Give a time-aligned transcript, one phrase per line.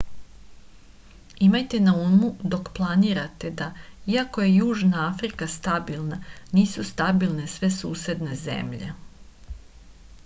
[1.47, 3.67] imajte na umu dok to planirate da
[4.15, 6.21] iako je južna afrika stabilna
[6.61, 8.91] nisu stabilne sve susedne zemlje